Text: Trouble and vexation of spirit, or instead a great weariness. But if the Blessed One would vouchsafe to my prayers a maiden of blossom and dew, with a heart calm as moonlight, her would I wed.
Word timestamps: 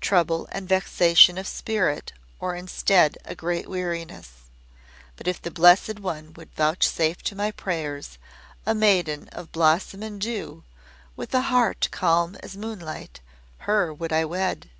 Trouble 0.00 0.48
and 0.52 0.66
vexation 0.66 1.36
of 1.36 1.46
spirit, 1.46 2.14
or 2.38 2.56
instead 2.56 3.18
a 3.26 3.34
great 3.34 3.68
weariness. 3.68 4.30
But 5.18 5.28
if 5.28 5.42
the 5.42 5.50
Blessed 5.50 6.00
One 6.00 6.32
would 6.32 6.50
vouchsafe 6.54 7.20
to 7.24 7.36
my 7.36 7.50
prayers 7.50 8.16
a 8.64 8.74
maiden 8.74 9.28
of 9.32 9.52
blossom 9.52 10.02
and 10.02 10.18
dew, 10.18 10.64
with 11.14 11.34
a 11.34 11.42
heart 11.52 11.88
calm 11.90 12.36
as 12.36 12.56
moonlight, 12.56 13.20
her 13.68 13.92
would 13.92 14.14
I 14.14 14.24
wed. 14.24 14.70